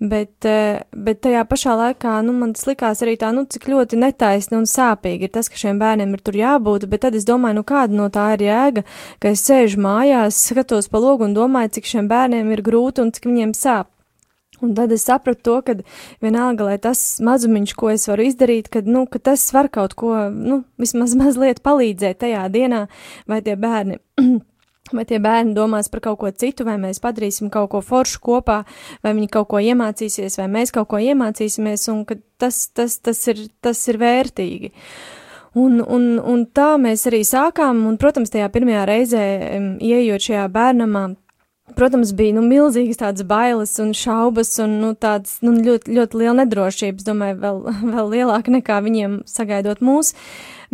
Bet, 0.00 0.46
eh, 0.48 0.80
bet 0.92 1.20
tajā 1.26 1.44
pašā 1.48 1.76
laikā, 1.82 2.18
nu, 2.24 2.34
man 2.40 2.54
tas 2.56 2.66
likās 2.70 3.04
arī 3.04 3.18
tā, 3.20 3.32
nu, 3.34 3.44
cik 3.44 3.68
ļoti 3.68 4.00
netaisni 4.00 4.58
un 4.58 4.64
sāpīgi 4.68 5.28
ir 5.28 5.34
tas, 5.34 5.48
ka 5.48 5.60
šiem 5.60 5.78
bērniem 5.82 6.14
ir 6.16 6.24
tur 6.24 6.40
jābūt. 6.40 6.88
Bet 6.88 7.04
tad 7.06 7.14
es 7.14 7.28
domāju, 7.28 7.60
nu, 7.60 7.66
kāda 7.68 7.92
no 7.92 8.08
tā 8.08 8.32
ir 8.38 8.48
jēga, 8.48 8.86
ka 9.20 9.34
es 9.34 9.44
sēžu 9.44 9.82
mājās, 9.84 10.40
skatos 10.50 10.88
pa 10.88 10.98
logu 10.98 11.28
un 11.28 11.36
domāju, 11.36 11.78
cik 11.78 11.92
šiem 11.92 12.08
bērniem 12.08 12.52
ir 12.52 12.64
grūti 12.64 13.04
un 13.04 13.12
cik 13.12 13.28
viņiem 13.28 13.54
sāp. 13.54 13.92
Un 14.60 14.74
tad 14.74 14.92
es 14.92 15.04
sapratu 15.06 15.42
to, 15.42 15.56
ka 15.62 15.74
vienalga, 16.24 16.66
lai 16.66 16.78
tas 16.82 17.20
mazumiņš, 17.22 17.74
ko 17.78 17.92
es 17.94 18.08
varu 18.10 18.26
izdarīt, 18.26 18.70
kad, 18.74 18.88
nu, 18.90 19.04
ka 19.06 19.20
tas 19.30 19.44
var 19.54 19.70
kaut 19.70 19.94
ko, 19.98 20.14
nu, 20.34 20.62
vismaz 20.80 21.14
mazliet 21.20 21.62
palīdzēt 21.66 22.22
tajā 22.24 22.44
dienā, 22.54 22.86
vai 23.30 23.42
tie 23.46 23.58
bērni. 23.58 24.00
Vai 24.88 25.02
tie 25.04 25.18
bērni 25.20 25.52
domās 25.52 25.90
par 25.92 26.00
kaut 26.00 26.16
ko 26.22 26.30
citu, 26.32 26.64
vai 26.64 26.78
mēs 26.80 26.96
padarīsim 27.04 27.50
kaut 27.52 27.66
ko 27.74 27.82
foršu 27.84 28.22
kopā, 28.24 28.62
vai 29.04 29.10
viņi 29.12 29.26
kaut 29.34 29.50
ko 29.50 29.60
iemācīsies, 29.60 30.38
vai 30.40 30.46
mēs 30.48 30.72
kaut 30.72 30.88
ko 30.88 30.96
iemācīsimies, 30.96 31.84
un 31.92 32.06
tas, 32.40 32.62
tas, 32.72 32.94
tas, 33.04 33.20
ir, 33.28 33.42
tas 33.60 33.82
ir 33.92 33.98
vērtīgi. 34.00 34.70
Un, 35.60 35.82
un, 35.84 36.08
un 36.16 36.46
tā 36.56 36.70
mēs 36.80 37.04
arī 37.10 37.20
sākām, 37.20 37.84
un, 37.84 38.00
protams, 38.00 38.32
tajā 38.32 38.48
pirmajā 38.54 38.86
reizē, 38.88 39.26
ieejot 39.76 40.24
šajā 40.30 40.48
bērnamā, 40.56 41.04
Protams, 41.76 42.14
bija 42.16 42.36
nu, 42.38 42.44
milzīgas 42.46 43.00
tādas 43.02 43.26
bailes 43.28 43.74
un 43.82 43.92
šaubas, 43.96 44.54
un 44.62 44.78
nu, 44.82 44.92
tāds 44.98 45.38
nu, 45.44 45.56
ļoti, 45.58 45.92
ļoti 45.98 46.22
liela 46.22 46.38
nedrošība. 46.42 47.00
Es 47.00 47.08
domāju, 47.08 47.40
vēl, 47.42 47.60
vēl 47.96 48.14
lielāka 48.14 48.54
nekā 48.54 48.80
viņiem 48.86 49.20
sagaidot 49.28 49.84
mūs. 49.84 50.14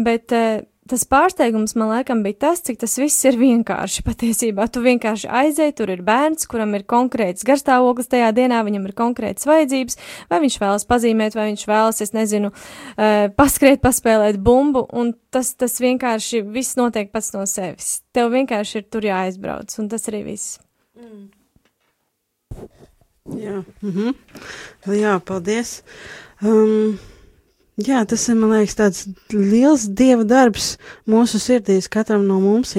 Bet 0.01 0.35
eh, 0.35 0.65
tas 0.91 1.05
pārsteigums 1.09 1.75
man 1.81 1.91
laikam 1.91 2.23
bija 2.25 2.39
tas, 2.47 2.63
cik 2.65 2.81
tas 2.83 2.97
viss 3.01 3.25
ir 3.29 3.39
vienkārši. 3.41 4.05
Patiesībā 4.09 4.67
tu 4.73 4.85
vienkārši 4.85 5.31
aizēji, 5.43 5.77
tur 5.81 5.93
ir 5.95 6.05
bērns, 6.07 6.49
kuram 6.51 6.77
ir 6.79 6.87
konkrēts 6.89 7.47
garstāvoklis 7.47 8.11
tajā 8.13 8.31
dienā, 8.37 8.63
viņam 8.67 8.89
ir 8.89 8.97
konkrētas 8.99 9.49
vajadzības, 9.51 9.99
vai 10.33 10.43
viņš 10.45 10.59
vēlas 10.63 10.89
pazīmēt, 10.91 11.39
vai 11.39 11.49
viņš 11.53 11.65
vēlas, 11.71 12.03
es 12.05 12.15
nezinu, 12.17 12.53
uh, 12.53 13.15
paskriet, 13.39 13.83
paspēlēt 13.85 14.41
bumbu, 14.45 14.87
un 14.93 15.15
tas, 15.35 15.55
tas 15.59 15.81
vienkārši 15.83 16.45
viss 16.55 16.79
notiek 16.81 17.13
pats 17.15 17.33
no 17.37 17.47
sevis. 17.51 17.99
Tev 18.15 18.33
vienkārši 18.37 18.81
ir 18.81 18.87
tur 18.93 19.09
jāaizbrauc, 19.09 19.81
un 19.81 19.91
tas 19.93 20.13
arī 20.13 20.25
viss. 20.33 20.64
Mm. 21.05 21.29
Jā, 23.25 23.65
mm 23.83 23.91
-hmm. 23.91 24.15
jā, 24.87 25.19
paldies. 25.21 25.83
Um, 26.43 26.99
jā, 27.77 28.05
tas 28.07 28.29
ir, 28.29 28.35
man 28.35 28.51
liekas, 28.51 28.77
tāds 28.77 29.07
liels 29.33 29.85
dieva 29.89 30.25
darbs 30.25 30.79
mūsu 31.09 31.39
sirdīs, 31.39 31.89
katram 31.89 32.27
no 32.27 32.41
mums, 32.41 32.75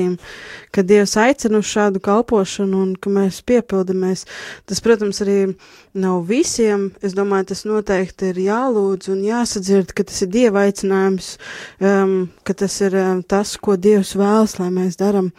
ka 0.72 0.82
Dievs 0.82 1.18
aicina 1.18 1.58
uz 1.58 1.66
šādu 1.66 2.00
kalpošanu 2.00 2.82
un 2.82 2.96
ka 2.96 3.10
mēs 3.10 3.42
piepildamies. 3.42 4.26
Tas, 4.66 4.82
protams, 4.82 5.22
arī 5.22 5.56
nav 5.94 6.26
visiem. 6.26 6.92
Es 7.02 7.14
domāju, 7.14 7.46
tas 7.46 7.66
noteikti 7.66 8.26
ir 8.26 8.36
jālūdz 8.36 9.10
un 9.10 9.24
jāsadzird, 9.24 9.94
ka 9.94 10.04
tas 10.04 10.22
ir 10.22 10.28
Dieva 10.28 10.66
aicinājums, 10.66 11.38
um, 11.80 12.30
ka 12.44 12.54
tas 12.54 12.82
ir 12.82 12.96
um, 12.96 13.24
tas, 13.24 13.58
ko 13.58 13.76
Dievs 13.76 14.16
vēlas, 14.16 14.60
lai 14.60 14.70
mēs 14.70 14.98
darām. 14.98 15.32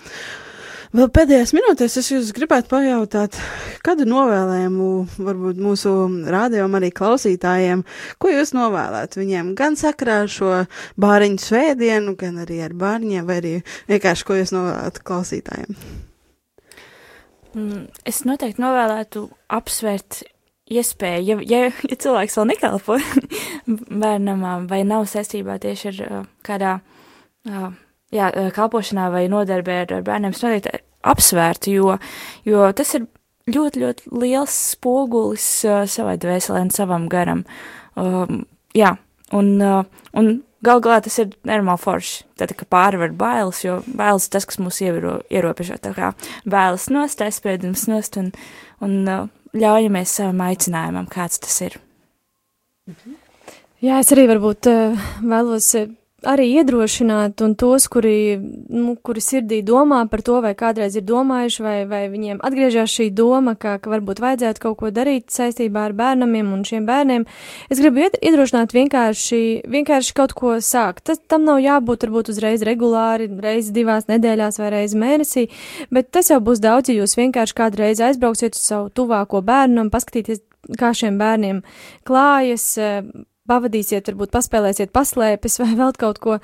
Vēl 0.96 1.10
pēdējās 1.12 1.50
minūtēs 1.52 1.98
es 2.00 2.06
jūs 2.08 2.28
gribētu 2.32 2.70
pajautāt, 2.70 3.36
kādu 3.84 4.06
novēlējumu 4.08 4.86
varbūt 5.26 5.58
mūsu 5.60 5.90
rādījumam 6.32 6.78
arī 6.78 6.88
klausītājiem, 6.96 7.82
ko 8.22 8.30
jūs 8.32 8.54
novēlētu 8.56 9.20
viņiem 9.20 9.50
gan 9.58 9.76
sakrā 9.76 10.22
ar 10.22 10.32
šo 10.32 10.62
bāriņu 11.02 11.42
svētdienu, 11.42 12.14
gan 12.16 12.40
arī 12.46 12.62
ar 12.64 12.72
bārņiem, 12.80 13.26
vai 13.28 13.36
arī 13.42 13.52
vienkārši 13.90 14.24
ko 14.24 14.38
jūs 14.38 14.54
novēlētu 14.56 15.04
klausītājiem? 15.10 15.76
Mm, 17.52 17.84
es 18.08 18.22
noteikti 18.24 18.64
novēlētu 18.64 19.26
apsvērt 19.52 20.22
iespēju, 20.72 21.26
ja, 21.28 21.38
ja, 21.44 21.72
ja 21.92 22.00
cilvēks 22.06 22.40
vēl 22.40 22.52
nekalpo 22.54 22.96
bērnam 24.06 24.48
vai 24.72 24.80
nav 24.88 25.04
saistībā 25.12 25.60
tieši 25.60 25.92
ar 25.92 26.24
kādā 26.46 26.78
jā, 28.16 28.32
kalpošanā 28.56 29.10
vai 29.12 29.26
nodarbē 29.28 29.82
ar, 29.84 29.96
ar 30.00 30.04
bērniem, 30.08 30.32
es 30.32 30.44
noteikti 30.44 30.85
apsvērtu, 31.06 31.74
jo, 31.76 31.96
jo 32.48 32.66
tas 32.76 32.94
ir 32.98 33.06
ļoti, 33.52 33.82
ļoti 33.82 34.12
liels 34.22 34.56
spogulis 34.72 35.46
uh, 35.68 35.84
savai 35.90 36.16
dvēselē 36.22 36.66
un 36.66 36.72
savam 36.74 37.06
garam. 37.12 37.44
Um, 37.96 38.44
jā, 38.76 38.96
un, 39.36 39.52
uh, 39.62 40.08
un 40.18 40.32
gal 40.66 40.82
galā 40.84 41.00
tas 41.04 41.18
ir 41.22 41.34
normāli 41.46 41.82
forši. 41.82 42.24
Tad, 42.40 42.54
ka 42.58 42.68
pārvar 42.68 43.14
bailes, 43.16 43.62
jo 43.64 43.80
bailes 43.86 44.28
tas, 44.32 44.46
kas 44.48 44.60
mūs 44.62 44.80
ieviro, 44.84 45.20
ierobežo, 45.32 45.78
tā 45.82 45.94
kā 45.96 46.12
bailes 46.48 46.88
nost, 46.92 47.22
aizspriedums 47.22 47.86
nost 47.90 48.18
un, 48.20 48.32
un 48.84 48.96
uh, 49.04 49.28
ļaujamies 49.56 50.16
savam 50.18 50.42
aicinājumam, 50.48 51.06
kāds 51.12 51.40
tas 51.44 51.60
ir. 51.64 51.78
Jā, 53.82 54.00
es 54.00 54.10
arī 54.14 54.26
varbūt 54.30 54.68
uh, 54.70 55.06
vēlos 55.22 55.70
arī 56.24 56.46
iedrošināt 56.60 57.42
un 57.44 57.52
tos, 57.60 57.86
kuri, 57.92 58.38
nu, 58.72 58.94
kuri 59.04 59.20
sirdī 59.20 59.58
domā 59.66 59.98
par 60.08 60.22
to, 60.24 60.38
vai 60.40 60.54
kādreiz 60.56 60.96
ir 60.96 61.04
domājuši, 61.04 61.62
vai, 61.64 61.76
vai 61.90 62.02
viņiem 62.12 62.40
atgriežas 62.46 62.94
šī 62.94 63.10
doma, 63.12 63.52
ka, 63.60 63.76
ka 63.82 63.92
varbūt 63.92 64.22
vajadzētu 64.24 64.62
kaut 64.62 64.78
ko 64.80 64.90
darīt 64.94 65.28
saistībā 65.34 65.84
ar 65.90 65.96
bērnamiem 65.98 66.48
un 66.56 66.64
šiem 66.64 66.88
bērniem. 66.88 67.26
Es 67.68 67.82
gribu 67.82 68.06
iedrošināt 68.08 68.72
vienkārši, 68.76 69.42
vienkārši 69.76 70.16
kaut 70.16 70.32
ko 70.38 70.56
sākt. 70.64 71.04
Tas 71.10 71.20
tam 71.28 71.44
nav 71.44 71.60
jābūt 71.60 72.08
varbūt 72.08 72.32
uzreiz 72.32 72.64
regulāri, 72.66 73.28
reizi 73.42 73.76
divās 73.76 74.08
nedēļās 74.08 74.60
vai 74.62 74.72
reizi 74.78 75.00
mēnesī, 75.00 75.46
bet 75.92 76.10
tas 76.16 76.32
jau 76.32 76.40
būs 76.40 76.64
daudz, 76.64 76.88
ja 76.88 77.02
jūs 77.02 77.18
vienkārši 77.20 77.60
kādreiz 77.60 78.00
aizbrauksiet 78.00 78.56
uz 78.56 78.64
savu 78.64 78.88
tuvāko 78.88 79.44
bērnu 79.44 79.84
un 79.84 79.92
paskatīties, 79.92 80.40
kā 80.80 80.96
šiem 80.96 81.20
bērniem 81.20 81.64
klājas 82.08 82.72
pavadīsiet, 83.48 84.10
varbūt 84.10 84.34
paspēlēsiet 84.34 84.92
paslēpes 84.94 85.60
vai 85.62 85.70
vēl 85.80 85.94
kaut 86.00 86.20
ko, 86.22 86.38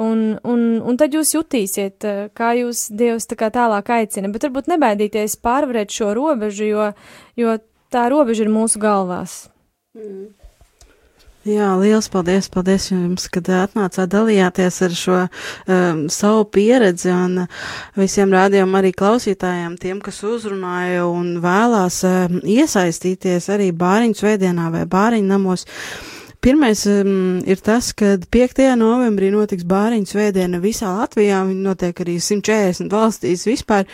un, 0.00 0.24
un, 0.44 0.64
un 0.82 1.00
tad 1.00 1.16
jūs 1.16 1.34
jutīsiet, 1.36 2.06
eh, 2.06 2.24
kā 2.36 2.54
jūs 2.60 2.88
Dievs 2.96 3.28
tā 3.30 3.38
kā 3.38 3.50
tālāk 3.54 3.92
aicina, 4.00 4.32
bet 4.32 4.48
varbūt 4.48 4.72
nebaidīties 4.72 5.38
pārvarēt 5.44 5.94
šo 5.94 6.14
robežu, 6.16 6.70
jo, 6.70 6.88
jo 7.38 7.58
tā 7.92 8.08
robeža 8.12 8.46
ir 8.46 8.52
mūsu 8.52 8.82
galvās. 8.82 9.46
Mm. 9.96 10.34
Jā, 11.46 11.68
liels 11.78 12.08
paldies, 12.10 12.48
paldies 12.50 12.88
jums, 12.90 13.28
kad 13.30 13.46
atnācāt 13.54 14.10
dalījāties 14.10 14.80
ar 14.82 14.96
šo 14.98 15.18
um, 15.20 16.00
savu 16.10 16.42
pieredzi 16.50 17.12
un 17.14 17.44
visiem 17.94 18.34
rādījumam 18.34 18.80
arī 18.80 18.90
klausītājiem, 18.96 19.76
tiem, 19.78 20.00
kas 20.02 20.18
uzrunāja 20.26 21.06
un 21.06 21.36
vēlās 21.44 22.00
um, 22.08 22.40
iesaistīties 22.42 23.46
arī 23.54 23.70
bāriņu 23.70 24.18
svētdienā 24.18 24.72
vai 24.74 24.82
bāriņu 24.90 25.30
namos. 25.36 25.62
Uh, 25.62 26.15
Pirmais 26.40 26.84
um, 26.86 27.40
ir 27.46 27.60
tas, 27.64 27.90
ka 27.96 28.16
5. 28.32 28.62
novembrī 28.78 29.32
notiks 29.34 29.66
bāriņu 29.66 30.10
svētdiena 30.10 30.60
visā 30.62 30.92
Latvijā, 30.94 31.42
viņi 31.48 31.64
notiek 31.64 32.00
arī 32.04 32.16
140 32.22 32.92
valstīs 32.92 33.46
vispār. 33.48 33.86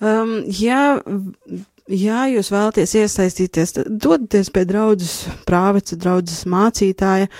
Um, 0.00 0.40
ja, 0.60 0.98
ja 1.88 2.24
jūs 2.28 2.50
vēlaties 2.52 2.96
iesaistīties, 3.02 3.76
tad 3.78 3.92
dodaties 4.04 4.50
pie 4.54 4.64
draudzes 4.68 5.14
prāveca, 5.48 5.96
draudzes 6.00 6.42
mācītāja 6.50 7.30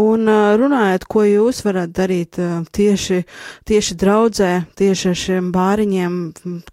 un 0.00 0.28
uh, 0.28 0.56
runājiet, 0.60 1.06
ko 1.08 1.24
jūs 1.28 1.62
varat 1.64 1.94
darīt 1.96 2.40
uh, 2.42 2.58
tieši, 2.74 3.22
tieši 3.70 4.00
draudzē, 4.02 4.50
tieši 4.80 5.08
ar 5.14 5.22
šiem 5.22 5.54
bāriņiem, 5.54 6.20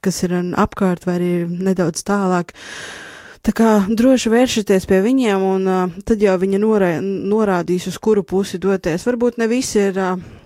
kas 0.02 0.26
ir 0.28 0.36
apkārt 0.60 1.08
vai 1.08 1.20
arī 1.22 1.32
nedaudz 1.70 2.04
tālāk. 2.08 2.52
Uh, 2.56 3.08
Tā 3.42 3.54
kā 3.58 3.70
droši 3.90 4.30
vēršieties 4.30 4.86
pie 4.90 5.00
viņiem, 5.02 5.42
un 5.42 5.66
uh, 5.66 5.96
tad 6.06 6.22
jau 6.22 6.36
viņi 6.42 6.60
norē, 6.62 6.92
norādīs, 7.02 7.88
uz 7.90 7.98
kuru 7.98 8.22
pusi 8.28 8.62
doties. 8.62 9.08
Varbūt 9.08 9.42
ne 9.42 9.50
visi 9.50 9.82
ir. 9.88 9.98
Uh, 9.98 10.38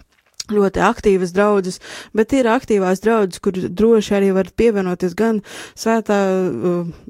ļoti 0.53 0.81
aktīvas 0.83 1.33
draudzes, 1.33 1.79
bet 2.13 2.33
ir 2.37 2.49
aktīvās 2.49 3.01
draudzes, 3.03 3.41
kur 3.41 3.55
droši 3.55 4.15
arī 4.17 4.31
var 4.35 4.49
pievienoties 4.57 5.15
gan 5.17 5.41
svētā, 5.77 6.19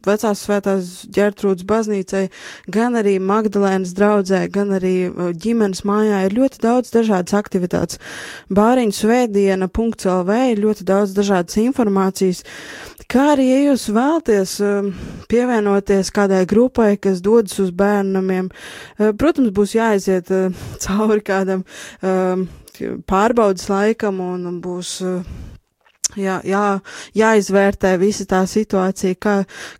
vecās 0.05 0.43
svētās 0.45 0.91
ģertrūdas 1.15 1.67
baznīcai, 1.67 2.25
gan 2.71 2.95
arī 2.99 3.17
Magdalēnas 3.19 3.95
draudzē, 3.97 4.45
gan 4.53 4.71
arī 4.77 4.95
ģimenes 5.41 5.83
mājā 5.87 6.23
ir 6.27 6.37
ļoti 6.37 6.63
daudz 6.63 6.93
dažādas 6.95 7.35
aktivitātes. 7.35 7.99
Bāriņu 8.55 8.95
svētdiena.lv 9.01 10.39
ir 10.53 10.63
ļoti 10.63 10.87
daudz 10.87 11.15
dažādas 11.17 11.59
informācijas, 11.59 12.45
kā 13.11 13.29
arī, 13.35 13.47
ja 13.51 13.61
jūs 13.69 13.87
vēlties 13.95 14.57
um, 14.65 14.91
pievienoties 15.31 16.11
kādai 16.15 16.43
grupai, 16.49 16.95
kas 17.01 17.23
dodas 17.25 17.57
uz 17.63 17.71
bērnamiem, 17.75 18.51
uh, 18.51 19.11
protams, 19.17 19.53
būs 19.55 19.75
jāaiziet 19.77 20.31
cauri 20.85 21.23
kādam 21.25 21.65
um, 22.01 22.47
pārbaudas 23.07 23.69
laikam 23.71 24.23
un 24.23 24.61
būs. 24.63 25.01
Jā, 26.15 26.37
jā, 26.47 26.79
jāizvērtē 27.17 27.95
visa 27.99 28.23
tā 28.29 28.43
situācija, 28.47 29.17
kā, 29.19 29.33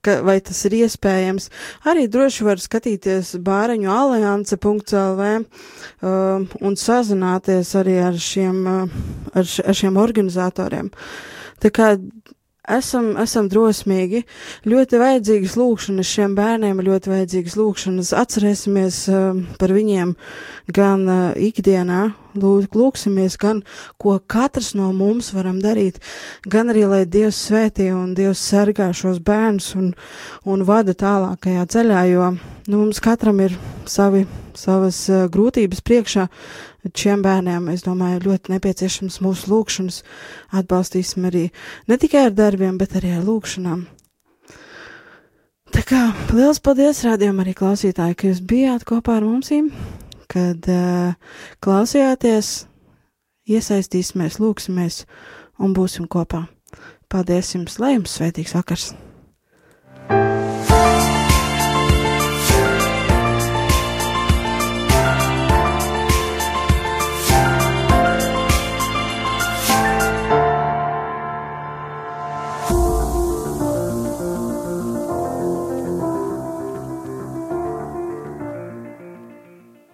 ka, 0.04 0.18
vai 0.26 0.40
tas 0.44 0.58
ir 0.68 0.74
iespējams. 0.82 1.48
Arī 1.88 2.08
droši 2.12 2.48
var 2.48 2.60
skatīties 2.60 3.36
bāreņu 3.46 3.92
alianse.lv 3.94 5.30
um, 5.38 6.48
un 6.60 6.76
sazināties 6.82 7.72
arī 7.80 7.96
ar 8.10 8.20
šiem, 8.20 8.60
ar, 8.68 9.46
ar 9.46 9.80
šiem 9.80 10.02
organizatoriem. 10.02 10.90
Tā 11.64 11.72
kā 11.72 11.94
esam, 12.72 13.14
esam 13.22 13.48
drosmīgi, 13.52 14.24
ļoti 14.68 15.00
vajadzīgas 15.02 15.56
lūkšanas 15.60 16.12
šiem 16.12 16.36
bērniem, 16.38 16.84
ļoti 16.86 17.12
vajadzīgas 17.12 17.58
lūkšanas. 17.60 18.12
Atcerēsimies 18.18 19.00
uh, 19.12 19.42
par 19.60 19.74
viņiem 19.76 20.14
gan 20.76 21.06
uh, 21.08 21.24
ikdienā, 21.38 22.02
lūk, 22.42 22.76
lūksimies 22.76 23.38
gan, 23.42 23.62
ko 24.02 24.18
katrs 24.20 24.74
no 24.78 24.92
mums 24.96 25.32
varam 25.36 25.62
darīt, 25.64 26.02
gan 26.50 26.74
arī, 26.74 26.86
lai 26.90 27.04
Dievs 27.06 27.40
svētī 27.48 27.92
un 27.96 28.14
Dievs 28.18 28.44
sargā 28.44 28.92
šos 28.96 29.22
bērnus 29.24 29.74
un, 29.80 29.94
un 30.46 30.66
vada 30.68 30.96
tālākajā 30.98 31.66
ceļā, 31.76 32.06
jo 32.12 32.32
nu, 32.36 32.78
mums 32.78 33.02
katram 33.04 33.44
ir 33.46 33.58
savi, 33.90 34.26
savas 34.58 35.06
uh, 35.12 35.28
grūtības 35.32 35.84
priekšā, 35.86 36.30
šiem 36.94 37.24
bērniem, 37.26 37.70
es 37.74 37.84
domāju, 37.86 38.22
ļoti 38.28 38.54
nepieciešams 38.54 39.20
mūsu 39.26 39.52
lūkšanas. 39.52 40.02
Atbalstīsim 40.60 41.28
arī 41.30 41.48
ne 41.90 41.98
tikai 42.02 42.28
ar 42.30 42.36
darbiem, 42.38 42.78
bet 42.82 42.98
arī 43.00 43.16
ar 43.18 43.24
lūkšanām. 43.26 43.86
Tā 45.76 45.82
kā 45.84 46.02
liels 46.32 46.62
paldies 46.64 47.02
rādījumam 47.04 47.44
arī 47.44 47.56
klausītāji, 47.58 48.16
ka 48.16 48.30
jūs 48.30 48.44
bijāt 48.48 48.86
kopā 48.88 49.18
ar 49.20 49.26
mums, 49.28 49.52
kad 50.32 50.70
uh, 50.72 51.40
klausījāties, 51.66 52.54
iesaistīsimies, 53.50 54.40
lūksimies 54.40 55.04
un 55.60 55.76
būsim 55.76 56.08
kopā. 56.08 56.46
Paldies 57.12 57.54
jums, 57.58 57.80
lai 57.80 57.98
jums 57.98 58.16
svētīgs 58.18 58.56
vakars! 58.56 58.94